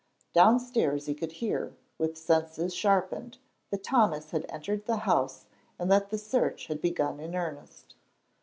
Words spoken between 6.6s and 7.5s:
had begun in